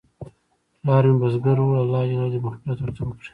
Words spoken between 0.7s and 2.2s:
پلار مې بزګر و، الله ج